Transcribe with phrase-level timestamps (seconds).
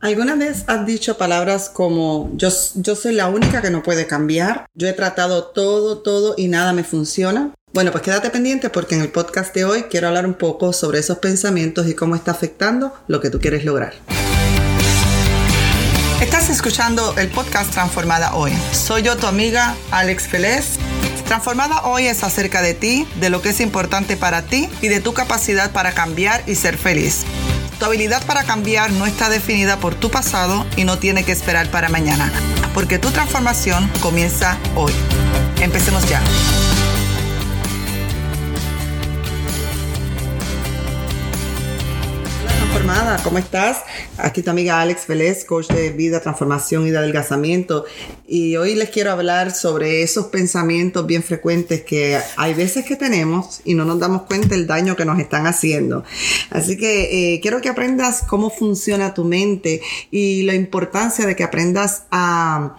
[0.00, 4.66] ¿Alguna vez has dicho palabras como yo, yo soy la única que no puede cambiar?
[4.74, 7.52] Yo he tratado todo, todo y nada me funciona.
[7.72, 11.00] Bueno, pues quédate pendiente porque en el podcast de hoy quiero hablar un poco sobre
[11.00, 13.94] esos pensamientos y cómo está afectando lo que tú quieres lograr.
[16.22, 18.52] Estás escuchando el podcast Transformada Hoy.
[18.72, 20.78] Soy yo tu amiga Alex Feliz.
[21.26, 25.00] Transformada Hoy es acerca de ti, de lo que es importante para ti y de
[25.00, 27.24] tu capacidad para cambiar y ser feliz.
[27.78, 31.70] Tu habilidad para cambiar no está definida por tu pasado y no tiene que esperar
[31.70, 32.32] para mañana,
[32.74, 34.92] porque tu transformación comienza hoy.
[35.60, 36.20] Empecemos ya.
[43.28, 43.82] ¿Cómo estás?
[44.16, 47.84] Aquí tu amiga Alex Vélez, coach de vida, transformación y de adelgazamiento.
[48.26, 53.60] Y hoy les quiero hablar sobre esos pensamientos bien frecuentes que hay veces que tenemos
[53.66, 56.04] y no nos damos cuenta del daño que nos están haciendo.
[56.48, 61.44] Así que eh, quiero que aprendas cómo funciona tu mente y la importancia de que
[61.44, 62.76] aprendas a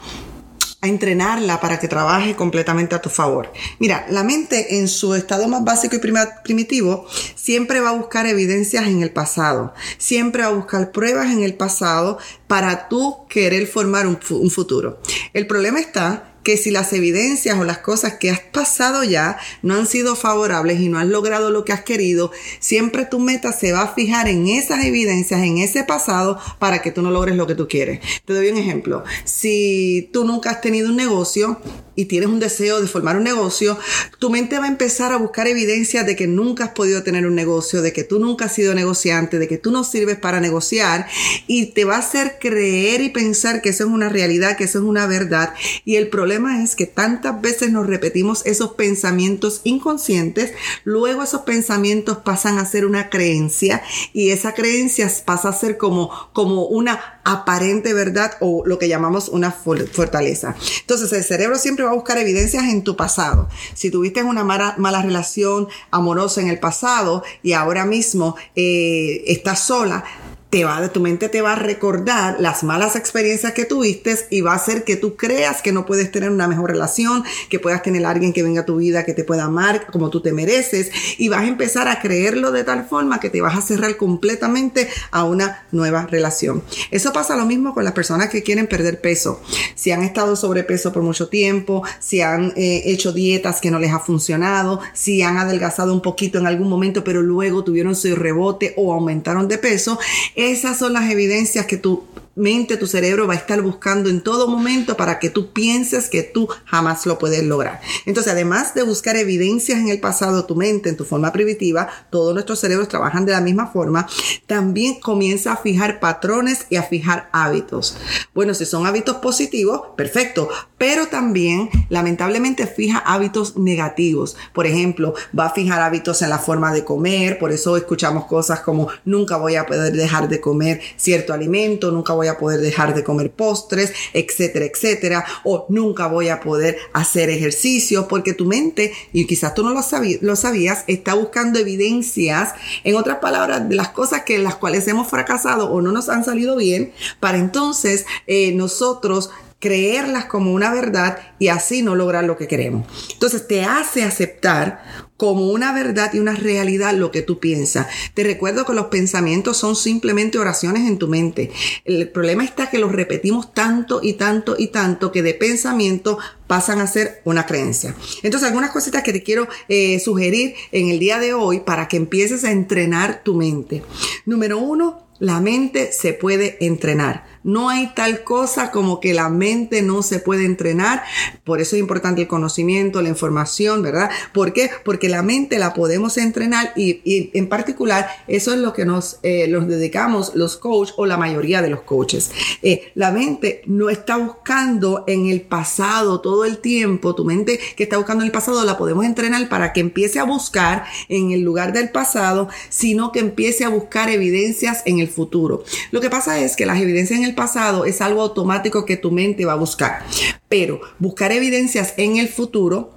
[0.81, 3.51] a entrenarla para que trabaje completamente a tu favor.
[3.79, 5.99] Mira, la mente en su estado más básico y
[6.43, 7.05] primitivo
[7.35, 11.55] siempre va a buscar evidencias en el pasado, siempre va a buscar pruebas en el
[11.55, 15.01] pasado para tú querer formar un, un futuro.
[15.33, 19.75] El problema está que si las evidencias o las cosas que has pasado ya no
[19.75, 23.71] han sido favorables y no has logrado lo que has querido, siempre tu meta se
[23.71, 27.45] va a fijar en esas evidencias, en ese pasado, para que tú no logres lo
[27.45, 27.99] que tú quieres.
[28.25, 29.03] Te doy un ejemplo.
[29.25, 31.61] Si tú nunca has tenido un negocio
[31.95, 33.77] y tienes un deseo de formar un negocio,
[34.17, 37.35] tu mente va a empezar a buscar evidencias de que nunca has podido tener un
[37.35, 41.07] negocio, de que tú nunca has sido negociante, de que tú no sirves para negociar
[41.45, 44.79] y te va a hacer creer y pensar que eso es una realidad, que eso
[44.79, 45.53] es una verdad.
[45.85, 52.19] Y el problema es que tantas veces nos repetimos esos pensamientos inconscientes, luego esos pensamientos
[52.19, 53.81] pasan a ser una creencia
[54.13, 59.29] y esa creencia pasa a ser como, como una aparente verdad o lo que llamamos
[59.29, 60.55] una fortaleza.
[60.81, 63.49] Entonces el cerebro siempre va a buscar evidencias en tu pasado.
[63.73, 69.59] Si tuviste una mala, mala relación amorosa en el pasado y ahora mismo eh, estás
[69.59, 70.03] sola,
[70.49, 74.53] te va, tu mente te va a recordar las malas experiencias que tuviste y va
[74.53, 78.03] a hacer que tú creas que no puedes tener una mejor relación, que puedas tener
[78.05, 80.89] a alguien que venga a tu vida que te pueda amar como tú te mereces
[81.19, 84.89] y vas a empezar a creerlo de tal forma que te vas a cerrar completamente
[85.11, 86.63] a una nueva relación.
[86.89, 89.41] Eso pasa lo mismo con las personas que quieren perder peso.
[89.75, 93.91] Si han estado sobrepeso por mucho tiempo, si han eh, hecho dietas que no les
[93.91, 98.73] ha funcionado, si han adelgazado un poquito en algún momento pero luego tuvieron su rebote
[98.77, 99.99] o aumentaron de peso,
[100.39, 104.47] esas son las evidencias que tu mente, tu cerebro va a estar buscando en todo
[104.47, 107.81] momento para que tú pienses que tú jamás lo puedes lograr.
[108.05, 112.33] Entonces, además de buscar evidencias en el pasado, tu mente, en tu forma primitiva, todos
[112.33, 114.07] nuestros cerebros trabajan de la misma forma,
[114.47, 117.97] también comienza a fijar patrones y a fijar hábitos.
[118.33, 124.37] Bueno, si son hábitos positivos, perfecto, pero también lamentablemente fija hábitos negativos.
[124.53, 128.61] Por ejemplo, va a fijar hábitos en la forma de comer, por eso escuchamos cosas
[128.61, 133.03] como nunca voy a poder dejar de comer cierto alimento, nunca voy poder dejar de
[133.03, 139.25] comer postres, etcétera, etcétera, o nunca voy a poder hacer ejercicio porque tu mente, y
[139.25, 139.81] quizás tú no lo,
[140.21, 142.53] lo sabías, está buscando evidencias,
[142.83, 146.23] en otras palabras, de las cosas que las cuales hemos fracasado o no nos han
[146.23, 149.29] salido bien, para entonces eh, nosotros
[149.59, 152.87] creerlas como una verdad y así no lograr lo que queremos.
[153.13, 157.87] Entonces te hace aceptar como una verdad y una realidad lo que tú piensas.
[158.13, 161.51] Te recuerdo que los pensamientos son simplemente oraciones en tu mente.
[161.83, 166.79] El problema está que los repetimos tanto y tanto y tanto que de pensamiento pasan
[166.79, 167.93] a ser una creencia.
[168.23, 171.97] Entonces, algunas cositas que te quiero eh, sugerir en el día de hoy para que
[171.97, 173.83] empieces a entrenar tu mente.
[174.25, 177.25] Número uno, la mente se puede entrenar.
[177.43, 181.03] No hay tal cosa como que la mente no se puede entrenar.
[181.43, 184.09] Por eso es importante el conocimiento, la información, ¿verdad?
[184.33, 184.69] ¿Por qué?
[184.83, 189.47] Porque la mente la podemos entrenar y, en particular eso es lo que nos eh,
[189.67, 192.31] dedicamos los coaches o la mayoría de los coaches.
[192.61, 197.15] Eh, la mente no está buscando en el pasado todo el tiempo.
[197.15, 200.23] Tu mente que está buscando en el pasado la podemos entrenar para que empiece a
[200.23, 205.63] buscar en el lugar del pasado, sino que empiece a buscar evidencias en el futuro.
[205.91, 209.11] Lo que pasa es que las evidencias en el pasado es algo automático que tu
[209.11, 210.03] mente va a buscar.
[210.47, 212.91] Pero buscar evidencias en el futuro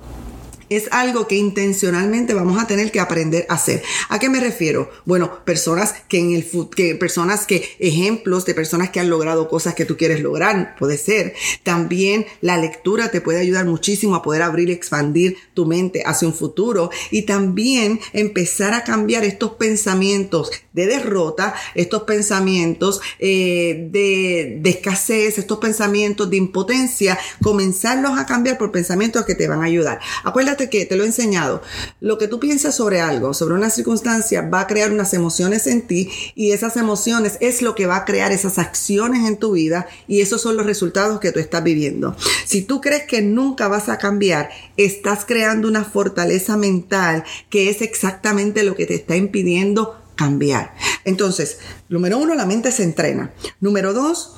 [0.77, 3.83] es algo que intencionalmente vamos a tener que aprender a hacer.
[4.09, 4.91] ¿A qué me refiero?
[5.05, 9.75] Bueno, personas que en el que personas que ejemplos de personas que han logrado cosas
[9.75, 11.35] que tú quieres lograr, puede ser.
[11.63, 16.29] También la lectura te puede ayudar muchísimo a poder abrir y expandir tu mente hacia
[16.29, 24.59] un futuro y también empezar a cambiar estos pensamientos de derrota, estos pensamientos eh, de,
[24.61, 29.67] de escasez, estos pensamientos de impotencia, comenzarlos a cambiar por pensamientos que te van a
[29.67, 30.01] ayudar.
[30.25, 31.63] Acuérdate que te lo he enseñado.
[32.01, 35.83] Lo que tú piensas sobre algo, sobre una circunstancia, va a crear unas emociones en
[35.83, 39.87] ti y esas emociones es lo que va a crear esas acciones en tu vida
[40.09, 42.17] y esos son los resultados que tú estás viviendo.
[42.45, 47.83] Si tú crees que nunca vas a cambiar, estás creando una fortaleza mental que es
[47.83, 50.75] exactamente lo que te está impidiendo cambiar.
[51.05, 53.33] Entonces, número uno, la mente se entrena.
[53.61, 54.35] Número dos,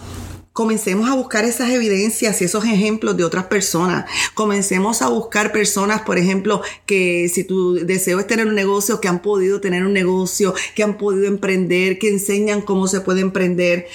[0.55, 4.07] comencemos a buscar esas evidencias y esos ejemplos de otras personas.
[4.35, 9.09] Comencemos a buscar personas, por ejemplo, que si tu deseo es tener un negocio, que
[9.09, 13.89] han podido tener un negocio, que han podido emprender, que enseñan cómo se puede emprender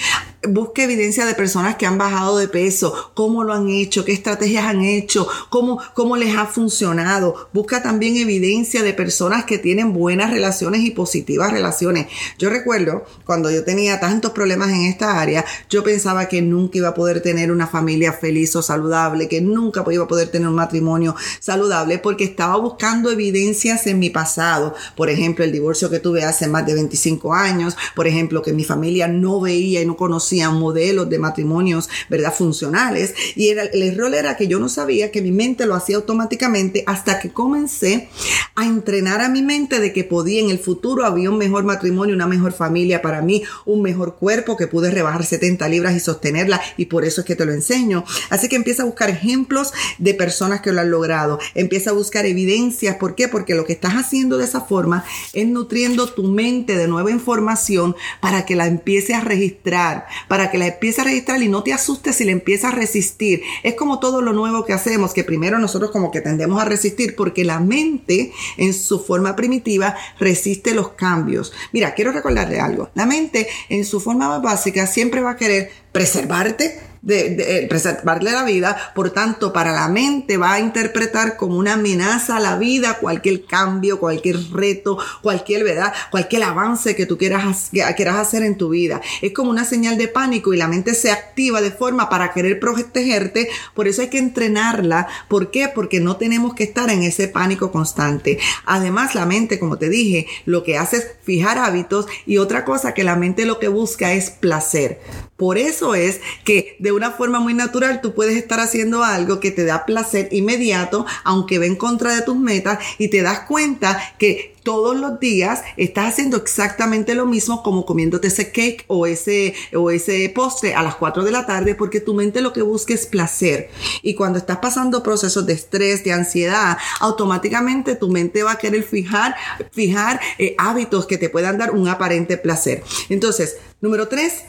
[0.48, 4.64] busque evidencia de personas que han bajado de peso, cómo lo han hecho, qué estrategias
[4.64, 7.50] han hecho, cómo, cómo les ha funcionado.
[7.54, 12.08] Busca también evidencia de personas que tienen buenas relaciones y positivas relaciones.
[12.38, 16.90] Yo recuerdo cuando yo tenía tantos problemas en esta área, yo pensaba que nunca iba
[16.90, 20.56] a poder tener una familia feliz o saludable, que nunca iba a poder tener un
[20.56, 24.74] matrimonio saludable porque estaba buscando evidencias en mi pasado.
[24.96, 28.64] Por ejemplo, el divorcio que tuve hace más de 25 años, por ejemplo, que mi
[28.64, 32.34] familia no veía y no conocía modelos de matrimonios, ¿verdad?
[32.34, 33.14] Funcionales.
[33.36, 37.20] Y el error era que yo no sabía que mi mente lo hacía automáticamente hasta
[37.20, 38.10] que comencé
[38.56, 42.16] a entrenar a mi mente de que podía en el futuro había un mejor matrimonio,
[42.16, 46.62] una mejor familia para mí, un mejor cuerpo que pude rebajar 70 libras y sostenerla
[46.78, 48.04] y por eso es que te lo enseño.
[48.30, 51.40] Así que empieza a buscar ejemplos de personas que lo han logrado.
[51.56, 52.98] Empieza a buscar evidencias.
[52.98, 53.28] ¿Por qué?
[53.28, 55.04] Porque lo que estás haciendo de esa forma
[55.34, 60.58] es nutriendo tu mente de nueva información para que la empiece a registrar, para que
[60.58, 63.42] la empieces a registrar y no te asustes si le empiezas a resistir.
[63.64, 67.16] Es como todo lo nuevo que hacemos, que primero nosotros como que tendemos a resistir
[67.16, 71.54] porque la mente en su forma primitiva resiste los cambios.
[71.72, 72.90] Mira, quiero recordarle algo.
[72.96, 77.68] La mente en su forma más básica siempre va a querer preservarte, de, de, eh,
[77.68, 82.40] preservarle la vida, por tanto, para la mente va a interpretar como una amenaza a
[82.40, 85.94] la vida cualquier cambio, cualquier reto, cualquier, ¿verdad?
[86.12, 89.02] Cualquier avance que tú quieras, quieras hacer en tu vida.
[89.22, 92.60] Es como una señal de pánico y la mente se activa de forma para querer
[92.60, 95.08] protegerte, por eso hay que entrenarla.
[95.28, 95.70] ¿Por qué?
[95.74, 98.40] Porque no tenemos que estar en ese pánico constante.
[98.66, 102.94] Además, la mente, como te dije, lo que hace es fijar hábitos y otra cosa
[102.94, 105.00] que la mente lo que busca es placer.
[105.40, 109.52] Por eso es que de una forma muy natural tú puedes estar haciendo algo que
[109.52, 113.98] te da placer inmediato, aunque va en contra de tus metas, y te das cuenta
[114.20, 119.56] que todos los días estás haciendo exactamente lo mismo como comiéndote ese cake o ese,
[119.74, 122.94] o ese postre a las 4 de la tarde porque tu mente lo que busca
[122.94, 123.70] es placer.
[124.02, 128.84] Y cuando estás pasando procesos de estrés, de ansiedad, automáticamente tu mente va a querer
[128.84, 129.38] fijar,
[129.72, 132.84] fijar eh, hábitos que te puedan dar un aparente placer.
[133.08, 134.44] Entonces, número 3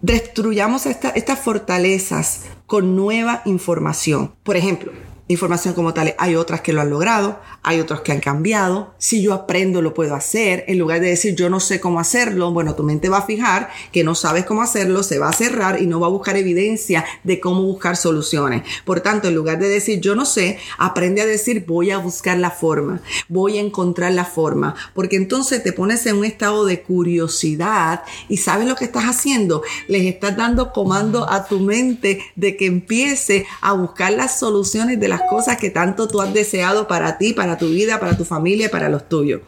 [0.00, 4.34] destruyamos estas fortalezas con nueva información.
[4.42, 4.92] Por ejemplo,
[5.28, 6.14] información como tal.
[6.18, 8.94] Hay otras que lo han logrado, hay otros que han cambiado.
[8.98, 10.64] Si yo aprendo, lo puedo hacer.
[10.66, 13.68] En lugar de decir yo no sé cómo hacerlo, bueno, tu mente va a fijar
[13.92, 17.04] que no sabes cómo hacerlo, se va a cerrar y no va a buscar evidencia
[17.24, 18.62] de cómo buscar soluciones.
[18.84, 22.38] Por tanto, en lugar de decir yo no sé, aprende a decir voy a buscar
[22.38, 24.74] la forma, voy a encontrar la forma.
[24.94, 29.62] Porque entonces te pones en un estado de curiosidad y sabes lo que estás haciendo.
[29.88, 35.08] Les estás dando comando a tu mente de que empiece a buscar las soluciones de
[35.08, 38.70] las cosas que tanto tú has deseado para ti, para tu vida, para tu familia,
[38.70, 39.42] para los tuyos.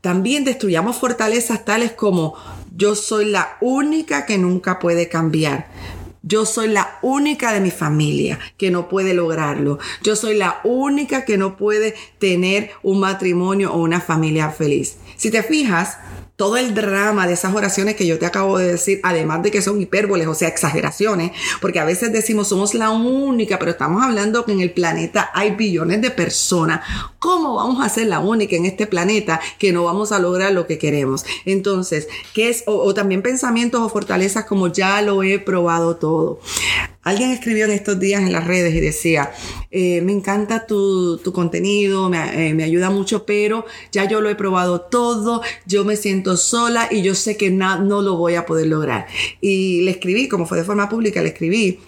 [0.00, 2.34] También destruyamos fortalezas tales como
[2.74, 5.68] yo soy la única que nunca puede cambiar.
[6.22, 9.78] Yo soy la única de mi familia que no puede lograrlo.
[10.02, 14.96] Yo soy la única que no puede tener un matrimonio o una familia feliz.
[15.16, 15.98] Si te fijas,
[16.36, 19.62] todo el drama de esas oraciones que yo te acabo de decir, además de que
[19.62, 24.44] son hipérboles, o sea, exageraciones, porque a veces decimos somos la única, pero estamos hablando
[24.44, 26.82] que en el planeta hay billones de personas.
[27.18, 30.66] ¿Cómo vamos a ser la única en este planeta que no vamos a lograr lo
[30.66, 31.24] que queremos?
[31.46, 32.64] Entonces, ¿qué es?
[32.66, 36.38] O, también pensamientos o fortalezas como ya lo he probado todo.
[37.02, 39.30] Alguien escribió en estos días en las redes y decía,
[39.70, 44.34] eh, me encanta tu, contenido, me, eh, me, ayuda mucho, pero ya yo lo he
[44.34, 48.66] probado todo, yo me siento sola y yo sé que no lo voy a poder
[48.66, 49.06] lograr.
[49.40, 51.78] Y le escribí, como fue de forma pública, le escribí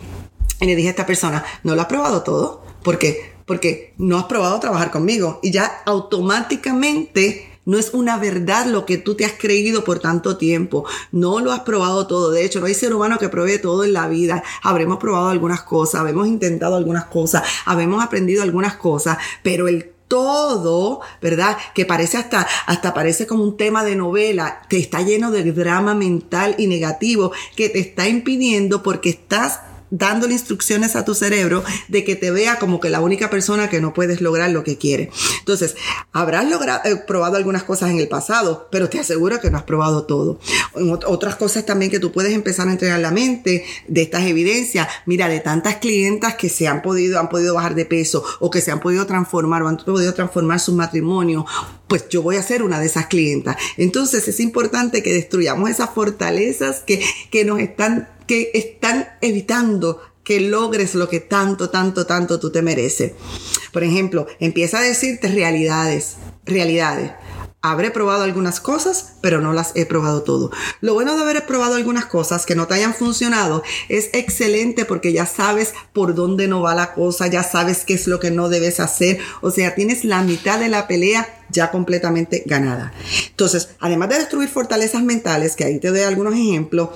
[0.60, 2.62] y le dije a esta persona, ¿no lo has probado todo?
[2.82, 8.86] Porque porque no has probado trabajar conmigo y ya automáticamente no es una verdad lo
[8.86, 10.86] que tú te has creído por tanto tiempo.
[11.12, 12.30] No lo has probado todo.
[12.30, 14.42] De hecho, no hay ser humano que pruebe todo en la vida.
[14.62, 21.00] Habremos probado algunas cosas, habremos intentado algunas cosas, habremos aprendido algunas cosas, pero el todo,
[21.22, 21.56] ¿verdad?
[21.74, 25.94] Que parece hasta, hasta parece como un tema de novela, te está lleno de drama
[25.94, 32.04] mental y negativo que te está impidiendo porque estás dándole instrucciones a tu cerebro de
[32.04, 35.10] que te vea como que la única persona que no puedes lograr lo que quiere.
[35.38, 35.76] Entonces,
[36.12, 39.64] habrás logrado, eh, probado algunas cosas en el pasado, pero te aseguro que no has
[39.64, 40.38] probado todo.
[41.06, 44.88] Otras cosas también que tú puedes empezar a entregar la mente de estas evidencias.
[45.06, 48.60] Mira, de tantas clientas que se han podido, han podido bajar de peso o que
[48.60, 51.46] se han podido transformar o han podido transformar su matrimonio,
[51.86, 53.56] pues yo voy a ser una de esas clientas.
[53.76, 60.40] Entonces es importante que destruyamos esas fortalezas que, que nos están que están evitando que
[60.40, 63.12] logres lo que tanto, tanto, tanto tú te mereces.
[63.72, 67.12] Por ejemplo, empieza a decirte realidades, realidades.
[67.62, 70.50] Habré probado algunas cosas, pero no las he probado todo.
[70.80, 75.12] Lo bueno de haber probado algunas cosas que no te hayan funcionado es excelente porque
[75.12, 78.48] ya sabes por dónde no va la cosa, ya sabes qué es lo que no
[78.48, 79.18] debes hacer.
[79.40, 82.92] O sea, tienes la mitad de la pelea ya completamente ganada.
[83.30, 86.90] Entonces, además de destruir fortalezas mentales, que ahí te doy algunos ejemplos,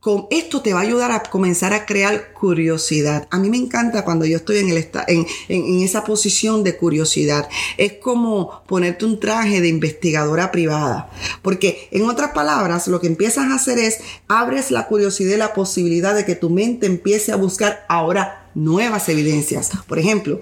[0.00, 3.28] con esto te va a ayudar a comenzar a crear curiosidad.
[3.30, 7.48] A mí me encanta cuando yo estoy en, en, esa posición de curiosidad.
[7.76, 11.10] Es como ponerte un traje de investigadora privada.
[11.42, 15.52] Porque en otras palabras, lo que empiezas a hacer es abres la curiosidad y la
[15.52, 19.70] posibilidad de que tu mente empiece a buscar ahora nuevas evidencias.
[19.86, 20.40] Por ejemplo,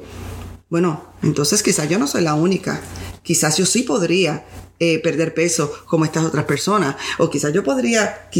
[0.70, 2.80] bueno, entonces quizás yo no soy la única.
[3.28, 4.46] Quizás yo sí podría
[4.78, 6.96] eh, perder peso como estas otras personas.
[7.18, 8.30] O quizás yo podría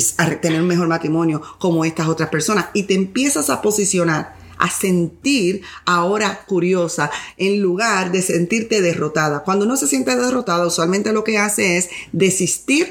[0.41, 2.69] tener un mejor matrimonio como estas otras personas.
[2.73, 9.45] Y te empiezas a posicionar, a sentir ahora curiosa en lugar de sentirte derrotada.
[9.45, 12.89] Cuando uno se siente derrotada, usualmente lo que hace es desistir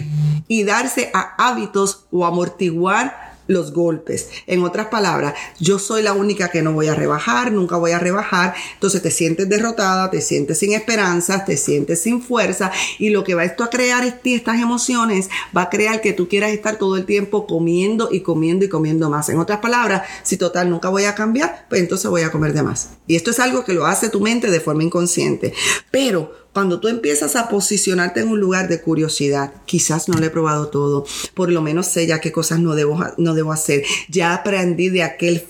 [0.47, 4.29] y darse a hábitos o amortiguar los golpes.
[4.45, 7.99] En otras palabras, yo soy la única que no voy a rebajar, nunca voy a
[7.99, 8.53] rebajar.
[8.73, 13.35] Entonces te sientes derrotada, te sientes sin esperanza, te sientes sin fuerza y lo que
[13.35, 17.05] va esto a crear estas emociones va a crear que tú quieras estar todo el
[17.05, 19.29] tiempo comiendo y comiendo y comiendo más.
[19.29, 22.63] En otras palabras, si total nunca voy a cambiar, pues entonces voy a comer de
[22.63, 22.89] más.
[23.07, 25.53] Y esto es algo que lo hace tu mente de forma inconsciente.
[25.91, 30.29] Pero cuando tú empiezas a posicionarte en un lugar de curiosidad, quizás no le he
[30.31, 34.33] probado todo, por lo menos sé ya qué cosas no debo, no debo hacer, ya
[34.33, 35.43] aprendí de aquel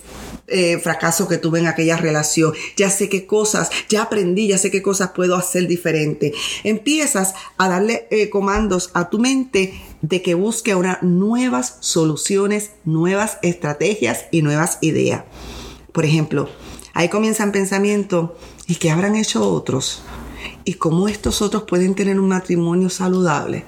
[0.47, 4.69] eh, fracaso que tuve en aquella relación, ya sé qué cosas, ya aprendí, ya sé
[4.69, 6.33] qué cosas puedo hacer diferente.
[6.65, 13.37] Empiezas a darle eh, comandos a tu mente de que busque ahora nuevas soluciones, nuevas
[13.43, 15.23] estrategias y nuevas ideas.
[15.93, 16.49] Por ejemplo,
[16.93, 18.31] ahí comienzan pensamientos,
[18.67, 20.03] ¿y qué habrán hecho otros?
[20.67, 23.63] Y cómo estos otros pueden tener un matrimonio saludable.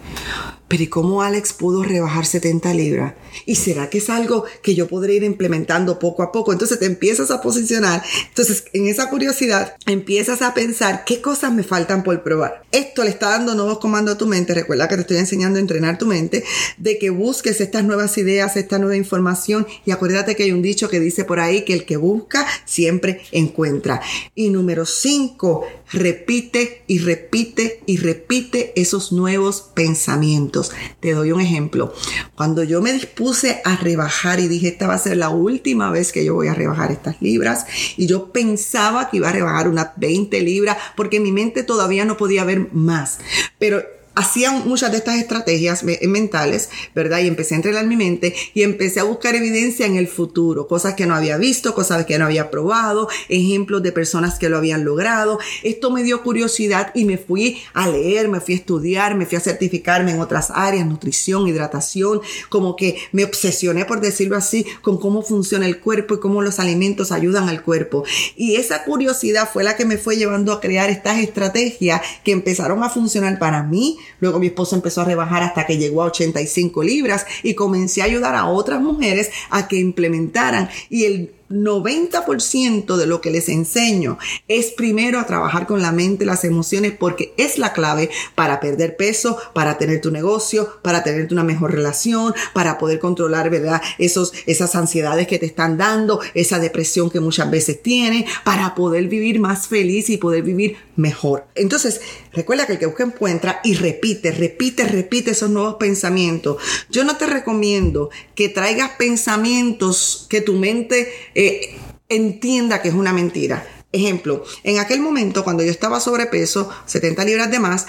[0.67, 3.13] Pero ¿y cómo Alex pudo rebajar 70 libras?
[3.45, 6.51] ¿Y será que es algo que yo podré ir implementando poco a poco?
[6.51, 8.03] Entonces te empiezas a posicionar.
[8.27, 12.63] Entonces, en esa curiosidad, empiezas a pensar qué cosas me faltan por probar.
[12.71, 14.53] Esto le está dando nuevos comandos a tu mente.
[14.53, 16.43] Recuerda que te estoy enseñando a entrenar tu mente,
[16.77, 19.67] de que busques estas nuevas ideas, esta nueva información.
[19.85, 23.21] Y acuérdate que hay un dicho que dice por ahí que el que busca siempre
[23.31, 24.01] encuentra.
[24.35, 30.71] Y número 5, repite y repite y repite esos nuevos pensamientos.
[30.99, 31.93] Te doy un ejemplo.
[32.35, 36.11] Cuando yo me dispuse a rebajar y dije, esta va a ser la última vez
[36.11, 37.65] que yo voy a rebajar estas libras,
[37.97, 42.17] y yo pensaba que iba a rebajar unas 20 libras porque mi mente todavía no
[42.17, 43.19] podía ver más.
[43.57, 43.81] Pero
[44.19, 47.19] hacía muchas de estas estrategias mentales, ¿verdad?
[47.19, 50.95] Y empecé a entrenar mi mente y empecé a buscar evidencia en el futuro, cosas
[50.95, 54.83] que no había visto, cosas que no había probado, ejemplos de personas que lo habían
[54.83, 55.39] logrado.
[55.63, 59.37] Esto me dio curiosidad y me fui a leer, me fui a estudiar, me fui
[59.37, 64.99] a certificarme en otras áreas, nutrición, hidratación, como que me obsesioné, por decirlo así, con
[64.99, 68.03] cómo funciona el cuerpo y cómo los alimentos ayudan al cuerpo.
[68.35, 72.83] Y esa curiosidad fue la que me fue llevando a crear estas estrategias que empezaron
[72.83, 76.83] a funcionar para mí, Luego mi esposo empezó a rebajar hasta que llegó a 85
[76.83, 80.69] libras y comencé a ayudar a otras mujeres a que implementaran.
[80.89, 86.25] Y el 90% de lo que les enseño es primero a trabajar con la mente,
[86.25, 91.31] las emociones, porque es la clave para perder peso, para tener tu negocio, para tener
[91.31, 93.81] una mejor relación, para poder controlar, ¿verdad?
[93.97, 99.07] Esos, esas ansiedades que te están dando, esa depresión que muchas veces tienes, para poder
[99.07, 101.47] vivir más feliz y poder vivir mejor.
[101.55, 102.01] Entonces,
[102.33, 106.57] recuerda que el que busca encuentra y repite, repite, repite esos nuevos pensamientos.
[106.89, 111.73] Yo no te recomiendo que traigas pensamientos que tu mente eh,
[112.09, 113.65] entienda que es una mentira.
[113.93, 117.87] Ejemplo, en aquel momento cuando yo estaba sobrepeso, 70 libras de más,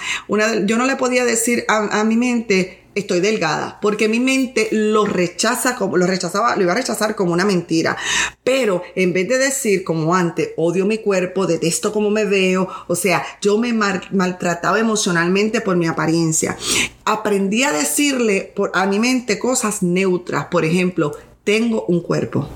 [0.65, 5.75] yo no le podía decir a, mi mente, estoy delgada, porque mi mente lo rechaza
[5.75, 7.97] como lo rechazaba, lo iba a rechazar como una mentira.
[8.41, 12.95] Pero en vez de decir como antes, odio mi cuerpo, detesto cómo me veo, o
[12.95, 16.57] sea, yo me maltrataba emocionalmente por mi apariencia.
[17.03, 21.11] Aprendí a decirle por, a mi mente cosas neutras, por ejemplo,
[21.43, 22.47] tengo un cuerpo.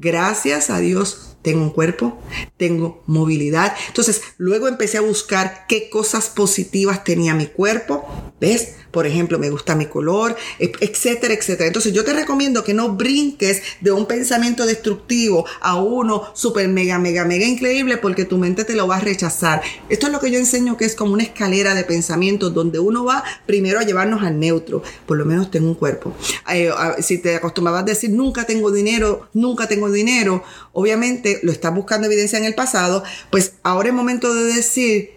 [0.00, 2.18] Gracias a Dios tengo un cuerpo,
[2.56, 3.74] tengo movilidad.
[3.88, 8.06] Entonces, luego empecé a buscar qué cosas positivas tenía mi cuerpo.
[8.40, 8.74] ¿Ves?
[8.90, 11.68] Por ejemplo, me gusta mi color, etcétera, etcétera.
[11.68, 16.98] Entonces, yo te recomiendo que no brinques de un pensamiento destructivo a uno súper mega,
[16.98, 19.62] mega, mega increíble porque tu mente te lo va a rechazar.
[19.88, 23.04] Esto es lo que yo enseño que es como una escalera de pensamientos donde uno
[23.04, 24.82] va primero a llevarnos al neutro.
[25.06, 26.12] Por lo menos tengo un cuerpo.
[26.52, 26.70] Eh,
[27.00, 30.42] si te acostumbrabas a decir nunca tengo dinero, nunca tengo dinero,
[30.72, 35.10] obviamente lo estás buscando evidencia en el pasado, pues ahora es momento de decir,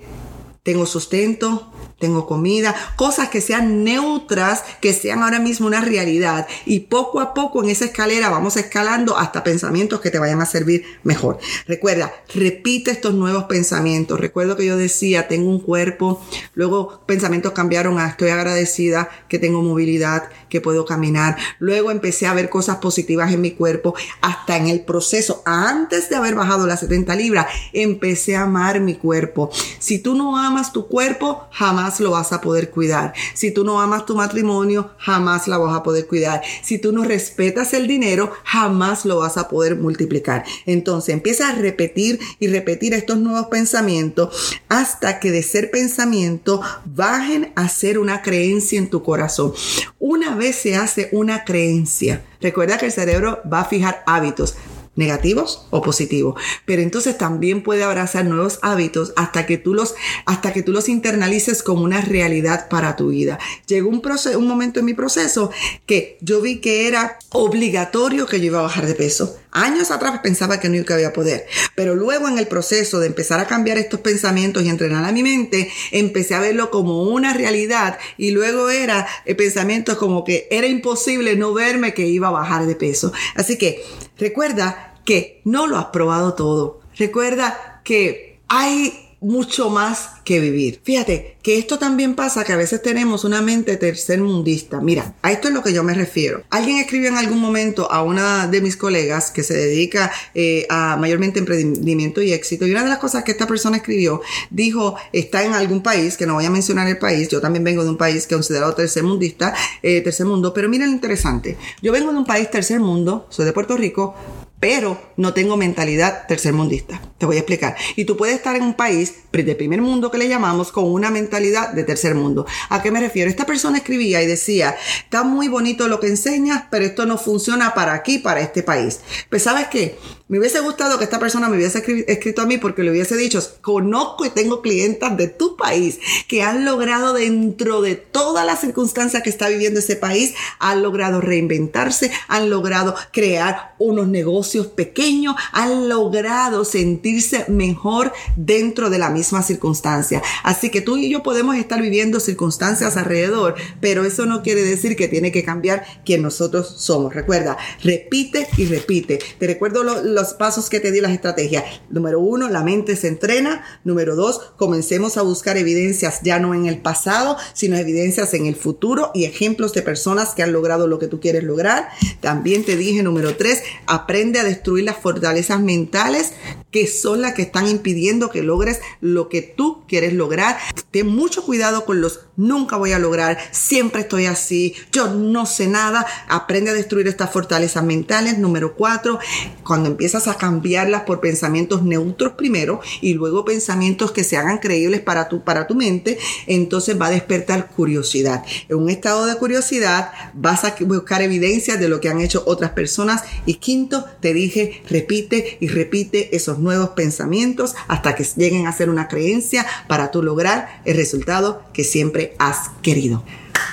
[0.63, 1.72] tengo sustento,
[2.03, 6.45] tengo comida, cosas que sean neutras, que sean ahora mismo una realidad.
[6.65, 10.45] Y poco a poco en esa escalera vamos escalando hasta pensamientos que te vayan a
[10.45, 11.39] servir mejor.
[11.65, 14.19] Recuerda, repite estos nuevos pensamientos.
[14.19, 16.21] Recuerdo que yo decía, tengo un cuerpo,
[16.55, 21.37] luego pensamientos cambiaron a estoy agradecida, que tengo movilidad, que puedo caminar.
[21.59, 26.17] Luego empecé a ver cosas positivas en mi cuerpo, hasta en el proceso, antes de
[26.17, 29.49] haber bajado las 70 libras, empecé a amar mi cuerpo.
[29.79, 33.13] Si tú no amas tu cuerpo, jamás lo vas a poder cuidar.
[33.33, 36.41] Si tú no amas tu matrimonio, jamás la vas a poder cuidar.
[36.61, 40.43] Si tú no respetas el dinero, jamás lo vas a poder multiplicar.
[40.65, 47.51] Entonces empieza a repetir y repetir estos nuevos pensamientos hasta que de ser pensamiento bajen
[47.55, 49.53] a ser una creencia en tu corazón.
[49.99, 54.55] Una vez se hace una creencia, recuerda que el cerebro va a fijar hábitos
[54.95, 56.39] negativos o positivos.
[56.65, 59.95] Pero entonces también puede abrazar nuevos hábitos hasta que tú los,
[60.25, 63.39] hasta que tú los internalices como una realidad para tu vida.
[63.67, 65.51] Llegó un, proceso, un momento en mi proceso
[65.85, 69.37] que yo vi que era obligatorio que yo iba a bajar de peso.
[69.51, 71.45] Años atrás pensaba que no iba a poder,
[71.75, 75.21] pero luego en el proceso de empezar a cambiar estos pensamientos y entrenar a mi
[75.21, 80.65] mente, empecé a verlo como una realidad y luego era el pensamiento como que era
[80.65, 83.13] imposible no verme que iba a bajar de peso.
[83.35, 83.83] Así que
[84.17, 86.81] recuerda que no lo has probado todo.
[86.97, 90.81] Recuerda que hay mucho más que vivir.
[90.83, 94.79] Fíjate que esto también pasa que a veces tenemos una mente tercermundista.
[94.79, 96.43] Mira, a esto es lo que yo me refiero.
[96.49, 100.97] Alguien escribió en algún momento a una de mis colegas que se dedica eh, a
[100.97, 105.43] mayormente emprendimiento y éxito y una de las cosas que esta persona escribió dijo está
[105.43, 107.29] en algún país que no voy a mencionar el país.
[107.29, 110.53] Yo también vengo de un país que considerado tercermundista, eh, tercer mundo.
[110.53, 111.57] Pero mira lo interesante.
[111.81, 114.15] Yo vengo de un país tercer mundo, soy de Puerto Rico,
[114.59, 117.01] pero no tengo mentalidad tercermundista.
[117.23, 117.77] Te voy a explicar.
[117.95, 121.09] Y tú puedes estar en un país de primer mundo que le llamamos con una
[121.09, 122.45] mentalidad de tercer mundo.
[122.69, 123.29] ¿A qué me refiero?
[123.29, 127.73] Esta persona escribía y decía, está muy bonito lo que enseñas, pero esto no funciona
[127.73, 128.99] para aquí, para este país.
[129.29, 129.97] Pues sabes qué?
[130.27, 133.39] Me hubiese gustado que esta persona me hubiese escrito a mí porque le hubiese dicho,
[133.61, 139.21] conozco y tengo clientas de tu país que han logrado dentro de todas las circunstancias
[139.21, 145.89] que está viviendo ese país, han logrado reinventarse, han logrado crear unos negocios pequeños, han
[145.89, 146.65] logrado
[147.13, 150.21] sentirse mejor dentro de la misma circunstancia.
[150.43, 154.95] Así que tú y yo podemos estar viviendo circunstancias alrededor, pero eso no quiere decir
[154.95, 157.13] que tiene que cambiar quien nosotros somos.
[157.13, 159.19] Recuerda, repite y repite.
[159.37, 161.63] Te recuerdo los pasos que te di las estrategias.
[161.89, 163.63] Número uno, la mente se entrena.
[163.83, 168.55] Número dos, comencemos a buscar evidencias ya no en el pasado, sino evidencias en el
[168.55, 171.89] futuro y ejemplos de personas que han logrado lo que tú quieres lograr.
[172.21, 176.33] También te dije, número tres, aprende a destruir las fortalezas mentales
[176.71, 180.57] que son las que están impidiendo que logres lo que tú quieres lograr.
[180.89, 185.67] Ten mucho cuidado con los nunca voy a lograr, siempre estoy así, yo no sé
[185.67, 186.05] nada.
[186.27, 188.37] Aprende a destruir estas fortalezas mentales.
[188.37, 189.19] Número cuatro,
[189.63, 195.01] cuando empiezas a cambiarlas por pensamientos neutros primero y luego pensamientos que se hagan creíbles
[195.01, 198.43] para tu, para tu mente, entonces va a despertar curiosidad.
[198.69, 202.71] En un estado de curiosidad vas a buscar evidencias de lo que han hecho otras
[202.71, 203.23] personas.
[203.45, 208.89] Y quinto, te dije, repite y repite esos nuevos pensamientos hasta que lleguen a ser
[208.89, 213.23] una creencia para tú lograr el resultado que siempre has querido.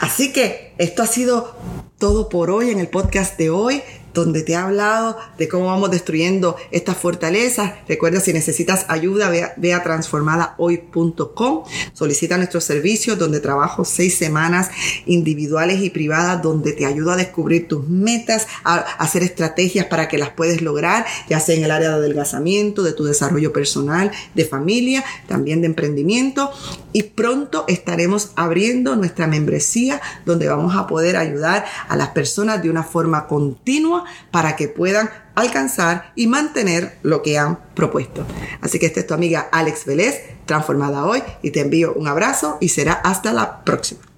[0.01, 1.57] Así que esto ha sido
[1.99, 3.83] todo por hoy en el podcast de hoy.
[4.15, 7.73] Donde te he hablado de cómo vamos destruyendo estas fortalezas.
[7.89, 11.65] Recuerda, si necesitas ayuda, ve a, transformadahoy.com.
[11.93, 14.71] Solicita nuestros servicios donde trabajo seis semanas
[15.07, 20.19] individuales y privadas donde te ayudo a descubrir tus metas, a, hacer estrategias para que
[20.19, 24.45] las puedes lograr, ya sea en el área de adelgazamiento, de tu desarrollo personal, de
[24.45, 26.51] familia, también de emprendimiento.
[26.93, 32.71] Y pronto estaremos abriendo nuestra membresía donde vamos a poder ayudar a las personas de
[32.71, 34.00] una forma continua
[34.31, 38.27] para que puedan alcanzar y mantener lo que han propuesto.
[38.61, 42.59] Así que esta es tu amiga Alex Vélez, transformada hoy, y te envío un abrazo
[42.61, 44.10] y será hasta la próxima.